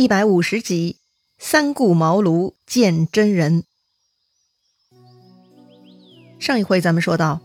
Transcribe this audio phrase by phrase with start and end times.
[0.00, 0.96] 一百五十集，
[1.38, 3.64] 三顾茅庐见真人。
[6.38, 7.42] 上一回咱们说到，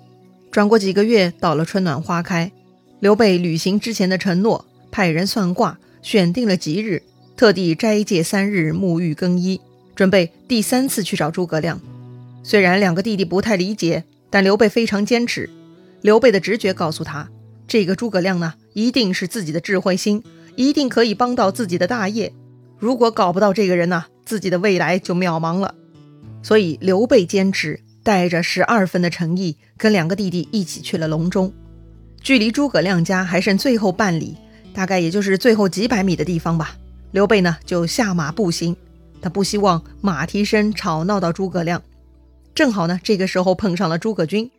[0.52, 2.54] 转过几个月，到了春暖花开，
[3.02, 7.04] 刘备履行之前的承诺，派人算卦，选定了吉日，
[7.36, 9.60] 特地斋戒三日，沐浴更衣，
[9.94, 11.82] 准备第三次去找诸葛亮。
[12.42, 15.50] 虽然两个弟弟不太理解，但刘备非常坚持。
[16.00, 17.30] 刘备的直觉告诉他，
[17.68, 20.24] 这个诸葛亮呢，一定是自己的智慧星，
[20.56, 22.32] 一定可以帮到自己的大业。
[22.78, 25.74] 如果搞不到这个人呢，自己的未来就渺茫了。
[26.44, 31.52] 所以刘备坚持，带着十二分的诚意，跟两个弟弟一起去了隆中。
[32.22, 34.36] 距离诸葛亮家还剩最后半里，
[34.74, 36.76] 大概也就是最后几百米的地方吧。
[37.12, 38.76] 刘备呢就下马步行，
[39.22, 41.82] 他不希望马蹄声吵闹到诸葛亮。
[42.54, 44.50] 正好呢，这个时候碰上了诸葛均。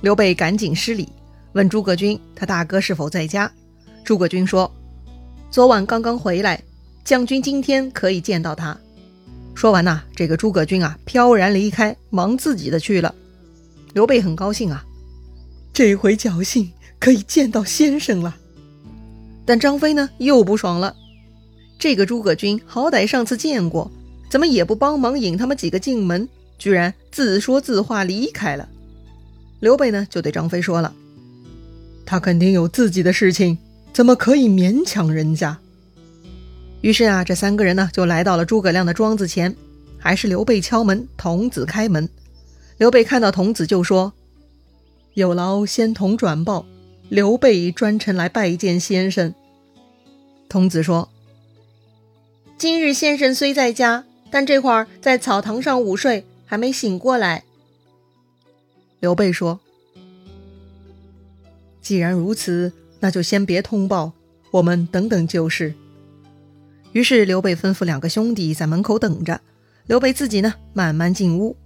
[0.00, 1.08] 刘备赶紧施礼，
[1.52, 3.50] 问诸葛均他大哥是否在家。
[4.04, 4.70] 诸葛均说
[5.50, 6.62] ：“昨晚刚刚回来。”
[7.08, 8.78] 将军今天可以见到他。
[9.54, 13.14] 说完呐，这个诸葛军啊飘然离开，忙自己的去了。
[13.94, 14.84] 刘备很高兴啊，
[15.72, 18.36] 这回侥幸可以见到先生了。
[19.46, 20.94] 但张飞呢又不爽了，
[21.78, 23.90] 这个诸葛军好歹上次见过，
[24.28, 26.28] 怎么也不帮忙引他们几个进门，
[26.58, 28.68] 居然自说自话离开了。
[29.60, 30.94] 刘备呢就对张飞说了
[32.04, 33.56] ：“他肯定有自己的事情，
[33.94, 35.58] 怎么可以勉强人家？”
[36.80, 39.54] 于是啊，这三个人呢就来到了诸葛亮的庄子前，
[39.98, 42.08] 还是刘备敲门，童子开门。
[42.76, 44.12] 刘备看到童子就说
[45.14, 46.64] ：“有劳仙童转报，
[47.08, 49.34] 刘备专程来拜见先生。”
[50.48, 51.08] 童子说
[52.56, 57.42] ：“今日先生虽在家，但这会儿在草堂上午睡，还没醒过来。”
[59.00, 59.58] 刘备说
[61.82, 64.12] ：“既然如此，那就先别通报，
[64.52, 65.74] 我们等等就是。”
[66.92, 69.40] 于是刘备吩咐两个兄弟在门口等着，
[69.86, 71.56] 刘备自己呢慢慢进屋，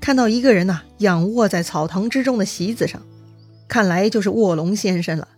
[0.00, 3.00] 看到一个人呐仰卧在草堂之中的席子上，
[3.68, 5.28] 看来就是卧龙先生了。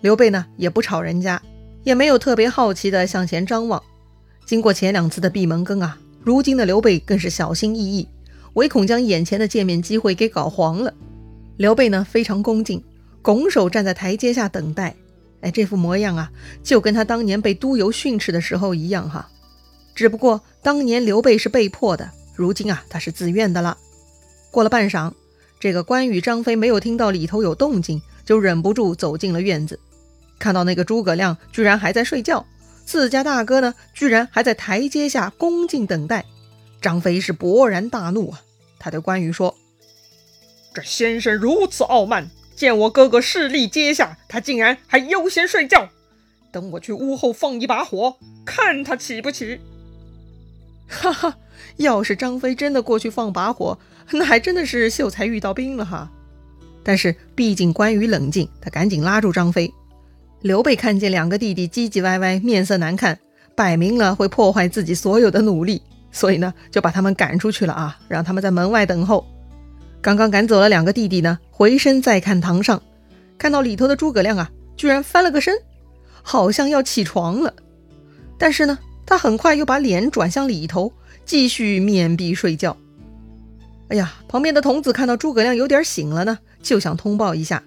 [0.00, 1.42] 刘备呢也不吵人家，
[1.82, 3.82] 也没有特别好奇的向前张望。
[4.44, 8.08] 经过前两次的闭门羹啊，如今的刘备更是小心翼翼，
[8.54, 10.94] 唯恐将眼前的见面机会给搞黄了。
[11.56, 12.82] 刘备呢非常恭敬，
[13.22, 14.94] 拱手站在台阶下等待。
[15.40, 16.30] 哎，这副模样啊，
[16.62, 19.28] 就跟他当年被督邮训斥的时候一样哈。
[19.94, 23.78] 只不过当年刘备是被迫的，如今啊，他是自愿的了。
[24.50, 25.12] 过了半晌，
[25.60, 29.78] 这个关羽、张飞没有听到里头有动静，就忍不住走进了院子，
[30.38, 32.44] 看到那个诸葛亮居然还在睡觉，
[32.84, 36.24] 自家大哥呢，居然还在台阶下恭敬等待。
[36.80, 38.40] 张飞是勃然大怒啊，
[38.78, 39.54] 他对关羽说
[40.74, 45.90] ：“这先生如此傲慢。”见我哥哥势力阶下，他竟然还悠闲睡觉。
[46.50, 49.60] 等我去屋后放一把火，看他起不起。
[50.88, 51.36] 哈哈，
[51.76, 53.78] 要是张飞真的过去放把火，
[54.12, 56.10] 那还真的是秀才遇到兵了哈。
[56.82, 59.70] 但是毕竟关羽冷静，他赶紧拉住张飞。
[60.40, 63.18] 刘备看见两个弟弟唧唧歪歪，面色难看，
[63.54, 69.26] 摆明了会破坏自己所有的努力，所以呢，就把他们赶出去了啊，让他们在门外等候。
[70.06, 72.80] 刚刚赶走了两个弟弟呢，回身再看堂上，
[73.36, 75.58] 看到里头的诸葛亮啊，居然翻了个身，
[76.22, 77.52] 好像要起床了。
[78.38, 80.92] 但是呢，他很快又把脸转向里头，
[81.24, 82.76] 继续面壁睡觉。
[83.88, 87.60] 哎呀，旁边的童子看到诸葛亮有点醒了呢，就想通报一下，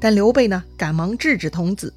[0.00, 1.94] 但刘备呢，赶忙制止童子。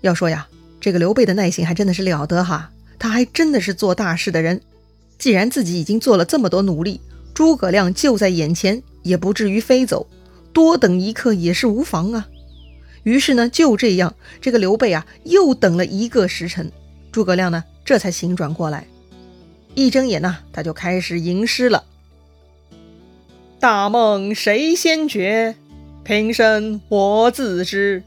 [0.00, 0.46] 要说呀，
[0.80, 4.60] 这个刘备的耐心还真的是了得哈，他还真的是做大事的人。
[5.18, 7.00] 既然自己已经做了这么多努力，
[7.34, 8.80] 诸葛亮就在眼前。
[9.08, 10.06] 也不至于飞走，
[10.52, 12.28] 多等一刻也是无妨啊。
[13.02, 16.70] 于是呢，就这样，这个刘备啊，又等了一个时辰，
[17.10, 18.86] 诸葛亮呢，这才醒转过来。
[19.74, 21.84] 一睁眼呢，他就开始吟诗了
[23.58, 25.54] ：“大梦谁先觉？
[26.04, 28.02] 平生我自知。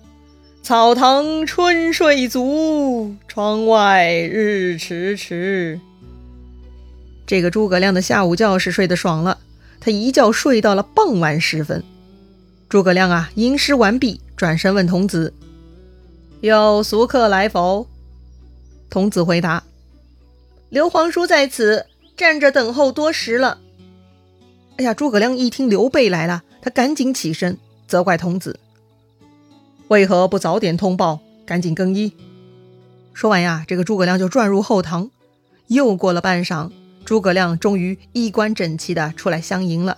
[0.61, 5.79] 草堂春睡足，窗外日迟迟。”
[7.25, 9.39] 这个诸葛亮的下午觉是睡得爽了。
[9.81, 11.83] 他一觉睡到了傍晚时分，
[12.69, 15.33] 诸葛亮啊吟诗完毕，转身问童子
[16.39, 17.87] ：“有俗客来否？”
[18.91, 19.63] 童子回答
[20.69, 23.57] ：“刘皇叔在此，站着等候多时了。”
[24.77, 27.57] 哎呀，诸葛亮一听刘备来了，他赶紧起身
[27.87, 28.59] 责怪童子
[29.89, 31.19] ：“为何不早点通报？
[31.45, 32.13] 赶紧更衣！”
[33.13, 35.09] 说完呀，这个诸葛亮就转入后堂。
[35.67, 36.69] 又过了半晌。
[37.03, 39.97] 诸葛亮终于衣冠整齐的出来相迎了。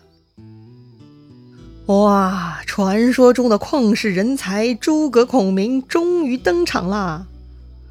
[1.88, 7.28] 哇，传说中的旷世人才诸葛孔明终于登场啦！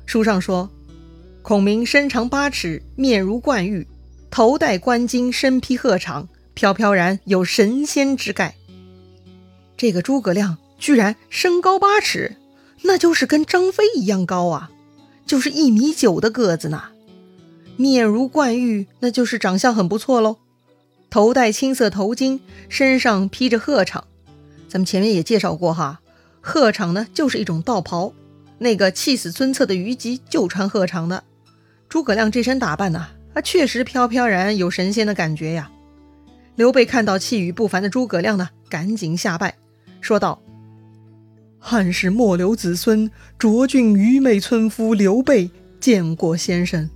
[0.06, 0.70] 书上说，
[1.42, 3.86] 孔明身长八尺，面如冠玉，
[4.30, 8.54] 头戴冠巾，身披鹤氅，飘飘然有神仙之概。
[9.76, 12.36] 这个诸葛亮居然身高八尺，
[12.82, 14.70] 那就是跟张飞一样高啊，
[15.26, 16.84] 就是一米九的个子呢。
[17.82, 20.38] 面如冠玉，那就是长相很不错喽。
[21.10, 24.04] 头戴青色头巾，身上披着鹤氅。
[24.68, 26.00] 咱们前面也介绍过哈，
[26.40, 28.12] 鹤氅呢就是一种道袍，
[28.58, 31.24] 那个气死孙策的虞姬就穿鹤氅的。
[31.88, 35.70] 诸葛亮这身打扮呐，啊，确实飘飘然有神仙的感觉呀。
[36.54, 39.56] 刘备看到气宇不凡的诸葛亮呢，赶紧下拜，
[40.00, 40.40] 说道
[41.58, 45.50] ：“汉室末流子孙，卓俊愚昧村夫刘备
[45.80, 46.88] 见过先生，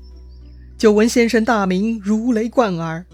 [0.79, 3.05] 久闻先生大名如雷贯耳。”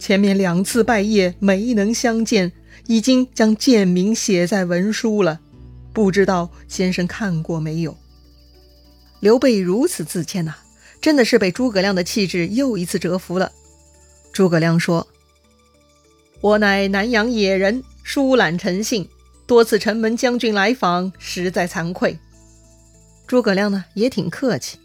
[0.00, 2.50] 前面两次拜谒没能相见，
[2.86, 5.38] 已经将贱名写在文书了，
[5.92, 7.94] 不知道先生看过没有？
[9.20, 10.54] 刘备如此自谦呐，
[11.02, 13.52] 真的是被诸葛亮的气质又一次折服了。
[14.32, 15.06] 诸葛亮说
[16.40, 19.06] ：“我乃南阳野人，疏懒成性，
[19.46, 22.18] 多次城门将军来访，实在惭愧。”
[23.28, 24.78] 诸葛亮呢也挺客气。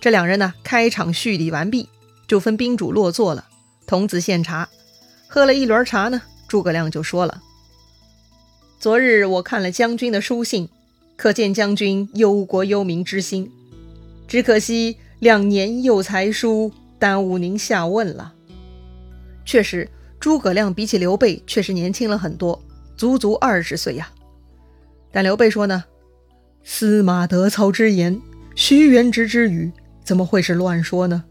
[0.00, 1.88] 这两人呢开场叙礼完毕，
[2.26, 3.46] 就分宾主落座了。
[3.86, 4.68] 童子献茶，
[5.26, 7.42] 喝了一轮茶呢，诸葛亮就说了
[8.78, 10.68] ：“昨日我看了将军的书信，
[11.16, 13.50] 可见将军忧国忧民之心。
[14.28, 18.34] 只可惜两年幼才疏，耽误您下问了。”
[19.46, 19.88] 确实，
[20.20, 22.62] 诸葛亮比起刘备确实年轻了很多，
[22.94, 24.10] 足足二十岁呀。
[25.10, 25.84] 但刘备说呢
[26.62, 28.20] ：“司马德操之言，
[28.54, 29.72] 徐元直之语，
[30.08, 31.24] 怎么会是乱说呢？”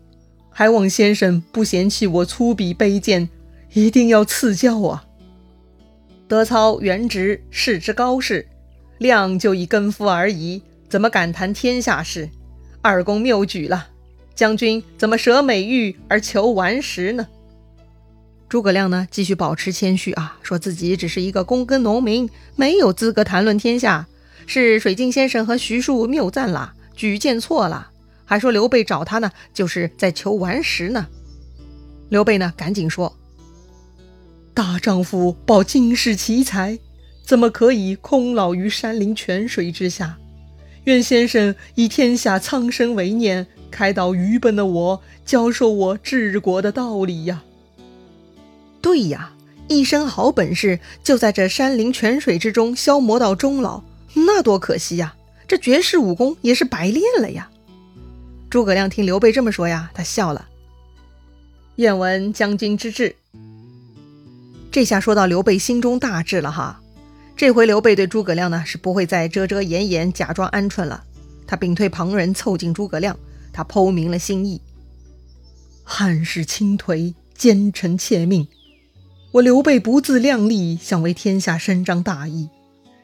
[0.53, 3.27] 还望先生不嫌弃我粗鄙卑贱，
[3.73, 5.05] 一定要赐教啊！
[6.27, 8.47] 德操原直世之高士，
[8.99, 12.29] 亮就一根夫而已，怎么敢谈天下事？
[12.83, 13.87] 二公谬举了，
[14.35, 17.27] 将军怎么舍美玉而求顽石呢？
[18.47, 24.07] 诸葛亮呢，继续保持谦虚啊，说自己只是一个躬耕农民，没有资格谈论天下，
[24.45, 27.91] 是水镜先生和徐庶谬赞了，举荐错了。
[28.27, 31.07] 还说刘备找他呢，就是在求顽石呢。
[32.09, 33.17] 刘备呢，赶紧说
[34.53, 36.77] ：“大丈夫抱经世奇才，
[37.25, 40.17] 怎么可以空老于山林泉水之下？
[40.83, 47.43] 愿先生以天下苍生为念，开导愚笨的我，教授我治国的道理呀！”
[48.81, 49.33] 对呀，
[49.69, 53.83] 一身好本事就在这山林泉水之中消磨到终老，
[54.13, 55.15] 那多可惜呀！
[55.47, 57.49] 这绝世武功也是白练了呀。
[58.49, 60.47] 诸葛亮听刘备这么说呀，他笑了。
[61.75, 63.15] 愿闻将军之志。
[64.71, 66.81] 这下说到刘备心中大志了哈。
[67.35, 71.03] 这回刘备对诸葛亮呢是不会再遮遮掩掩、假装鹌鹑了。
[71.45, 73.17] 他屏退旁人，凑近诸葛亮，
[73.51, 74.61] 他剖明了心意。
[75.83, 78.47] 汉室倾颓，奸臣窃命。
[79.33, 82.49] 我刘备不自量力，想为天下伸张大义，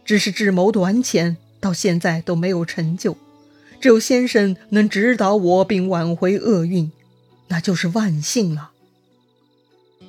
[0.04, 3.16] 只是智谋短浅，到现在都没有成就。
[3.84, 6.90] 只有先生能指导我并挽回厄运，
[7.50, 8.72] 那就是万幸了。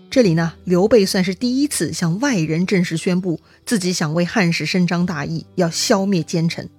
[0.08, 6.70] 这里呢，刘备算是第一次向外人正式宣布自己想为汉室伸张大义，要消灭奸臣。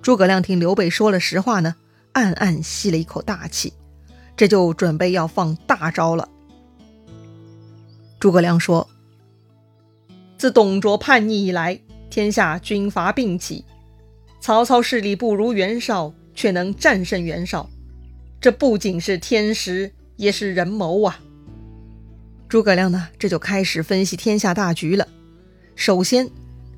[0.00, 1.74] 诸葛亮听刘备说了实话呢，
[2.12, 3.72] 暗暗吸了一口大气，
[4.36, 6.28] 这就准备要放大招了。
[8.20, 8.88] 诸葛亮说
[10.38, 13.64] ：“自董卓叛逆以来，天下军阀并起。”
[14.42, 17.70] 曹操势力不如袁绍，却能战胜袁绍，
[18.40, 21.20] 这不仅是天时，也是人谋啊！
[22.48, 25.06] 诸葛亮呢，这就开始分析天下大局了。
[25.76, 26.28] 首先，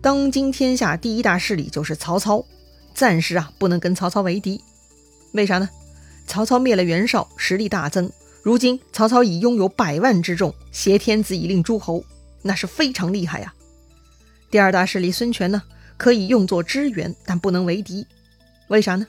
[0.02, 2.44] 当今天下第一大势力就是曹操，
[2.92, 4.60] 暂时啊不能跟曹操为敌。
[5.32, 5.66] 为啥呢？
[6.26, 12.04] 曹操灭了袁绍，实力大增，如今曹操已拥有百万之众，挟天子以令诸侯，
[12.42, 13.54] 那是非常厉害呀。
[14.50, 15.62] 第二大势力孙权呢？
[15.96, 18.06] 可以用作支援，但不能为敌。
[18.68, 19.06] 为啥呢？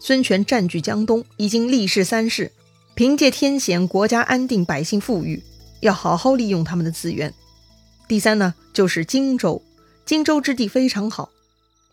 [0.00, 2.52] 孙权占据江东，已经立世三世，
[2.94, 5.42] 凭借天险，国家安定，百姓富裕，
[5.80, 7.32] 要好好利用他们的资源。
[8.06, 9.62] 第三呢，就是荆州。
[10.04, 11.30] 荆州之地非常好，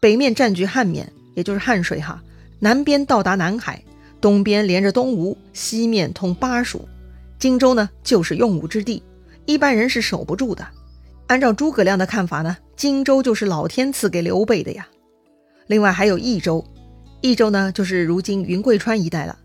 [0.02, 2.22] 北面占据汉沔，也就是汉水哈，
[2.60, 3.82] 南边到达南海，
[4.20, 6.88] 东边连着东吴，西面通巴蜀。
[7.40, 9.02] 荆州呢，就是用武之地，
[9.46, 10.68] 一般人是守不住的。
[11.28, 12.58] 按照诸葛亮的看法呢？
[12.82, 14.88] 荆州就是老天赐给刘备的呀，
[15.68, 16.66] 另外还有益州，
[17.22, 19.38] 益州呢就是如今云贵川一带了。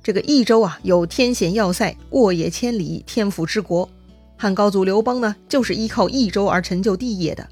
[0.00, 3.90] 这个益州啊，有天险要塞，沃野千里，天府之国。
[4.36, 7.44] 汉高祖刘邦呢，就是依靠益州而成就帝业的。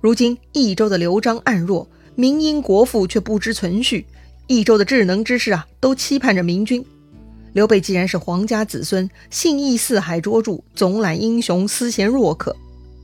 [0.00, 4.04] 如今益州的刘璋暗弱，民因国富却不知存续，
[4.48, 6.84] 益州的智能之士啊，都期盼着明君。
[7.52, 12.56] 刘备既然是皇家子孙，信义四海卓著，总揽英雄，思贤若渴。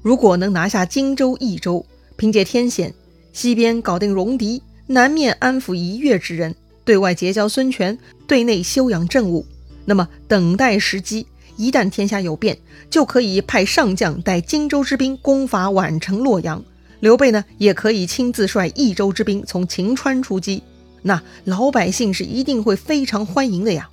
[0.06, 1.84] 如果能拿下荆州、益州，
[2.14, 2.94] 凭借天险，
[3.32, 9.44] 西边搞定戎狄，南面安抚一越之人，对外结交孙权，对内休养政务，
[9.84, 12.56] 那么等待时机，一旦天下有变，
[12.88, 16.64] 就可以派上将带荆州之兵攻伐宛城、洛阳。
[17.00, 20.62] 刘备呢，也可以亲自率益州之兵从秦川出击，
[21.02, 23.90] 那老百姓是一定会非常欢迎的呀。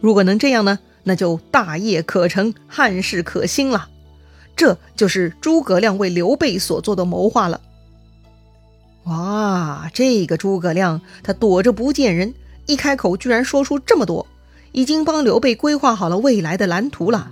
[0.00, 3.88] 如果能这样呢，那就大业可成，汉室可兴了。
[4.56, 7.60] 这就是诸葛亮为刘备所做的谋划了。
[9.04, 12.34] 哇，这个诸葛亮他躲着不见人，
[12.66, 14.26] 一开口居然说出这么多，
[14.70, 17.30] 已经帮刘备规划好了未来的蓝图了。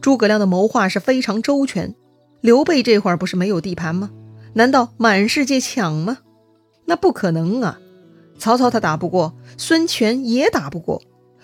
[0.00, 1.94] 诸葛亮的谋划是非常周全。
[2.40, 4.10] 刘备这会儿不是没有地盘吗？
[4.54, 6.18] 难道满世界抢吗？
[6.86, 7.78] 那不可能啊！
[8.38, 11.02] 曹操他打不过，孙权也打不过。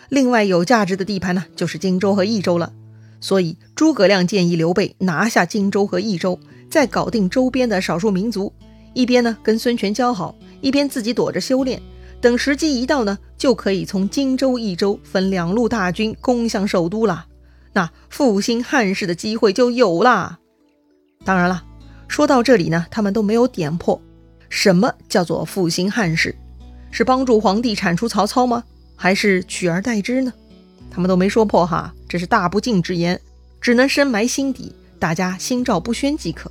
[0.09, 2.73] 另外有价值的地盘呢，就是荆州和益州了。
[3.21, 8.53] 所以诸葛亮建议刘备拿下荆州和益州，再搞定周边的少数民族，
[8.95, 11.81] 一边呢跟孙权交好，一边自己躲着修炼。
[12.21, 17.27] 等时机一到呢，就可以从荆州、益州分两路大军攻向首都了。
[17.73, 20.39] 那复兴汉室的机会就有了。
[21.25, 21.65] 当然了，
[22.09, 24.00] 说到这里呢，他们都没有点破
[24.49, 26.35] 什么叫做复兴汉室，
[26.91, 28.65] 是帮助皇帝铲除曹操吗？
[28.97, 30.33] 还是取而代之呢？
[30.90, 33.20] 他们都没说破哈，这是大不敬之言，
[33.61, 36.50] 只能深埋心底，大家心照不宣即可。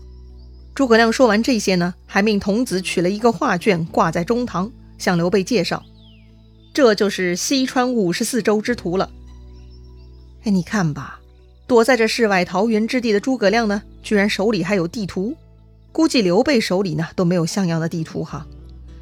[0.73, 5.83] 诸葛亮说完这些呢，还命童子取了一个画卷挂在中堂，向刘备介绍
[6.73, 9.09] ：“这就是西川五十四州之图了。”
[10.45, 11.19] 哎，你看吧，
[11.67, 15.35] 躲在这世外桃源之地的诸葛亮呢，居然手里还有地图，
[15.91, 18.47] 估计刘备手里呢都没有像样的地图哈。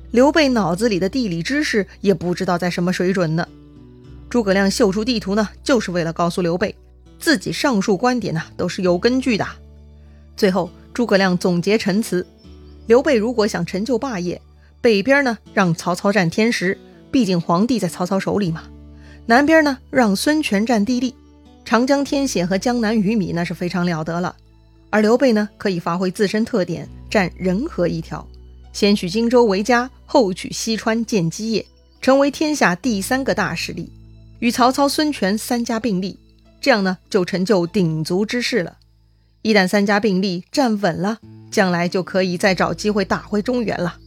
[0.10, 3.48] 刘备脑子里的地理知识也不知道在什么水准呢。
[4.30, 6.76] 诸葛亮秀出地图呢，就是为了告诉刘备，
[7.20, 9.48] 自己上述观点呢都是有根据的。
[10.36, 12.26] 最后，诸葛亮总结陈词：
[12.88, 14.42] 刘备如果想成就霸业，
[14.82, 16.78] 北边呢让曹操占天时，
[17.10, 18.62] 毕竟皇帝在曹操手里嘛；
[19.26, 21.16] 南边呢让孙权占地利，
[21.64, 24.36] 长江天险和江南鱼米那是非常了得了。
[24.90, 28.26] 而刘备呢，可以发挥自身特点，占人和一条。
[28.74, 31.66] 先取荆州为家，后取西川建基业，
[32.00, 33.92] 成为天下第三个大势力，
[34.40, 36.20] 与曹操、孙权三家并立，
[36.62, 38.78] 这样呢就成就鼎足之势了。
[39.42, 41.20] 一旦三家并立站稳了，
[41.52, 43.98] 将来就可以再找机会打回中原了。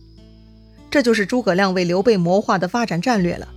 [0.91, 3.49] 这就是诸葛亮为刘备谋划的发展战略了。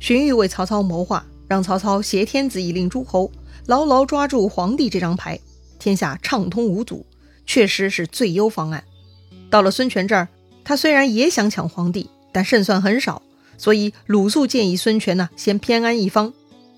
[0.00, 3.30] 荀彧为曹操谋划，让曹操挟天子以令诸侯，
[3.66, 5.38] 牢牢抓住皇帝这张牌，
[5.78, 7.06] 天下畅通无阻，
[7.46, 8.84] 确实是最优方案。
[9.50, 10.28] 到了孙权这儿。
[10.66, 13.20] 他虽然也想抢皇帝，但胜算很少，
[13.56, 16.32] 所以鲁肃建议孙权呢，先偏安一方，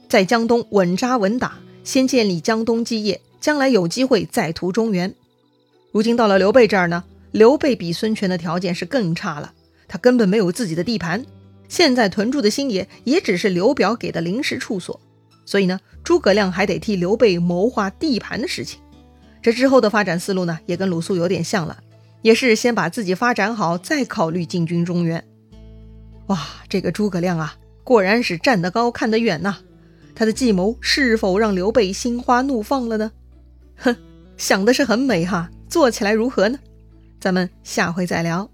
[0.09, 5.15] 在江东稳扎稳打，先建立江东基业，将来有机会再图中原。
[5.93, 9.53] 如今到了刘备这儿呢，刘备比孙权的条件是更差了，
[9.89, 11.25] 他根本没有自己的地盘，
[11.69, 15.01] 现在屯住的新野也只是刘表给的临时处所，
[15.45, 18.81] 所以呢，诸葛亮还得替刘备谋划地盘的事情。
[19.43, 21.79] 这之后的发展思路呢，也跟鲁肃有点像了。
[22.23, 25.25] 也是先把自己发展好，再考虑进军中原。
[26.27, 29.59] 哇，这个诸葛亮啊，果然是站得高看得远呐！
[30.15, 33.13] 他的计谋是否让刘备心花怒放了呢？
[33.77, 33.97] 哼，
[34.37, 36.59] 想的是很美哈，做起来如何呢？
[37.21, 38.51] 咱们下回再聊。